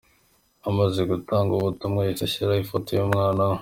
[0.69, 3.57] "Amaze gutanga ubu butumwa, yahise ashyiraho ifoto y’umwana we.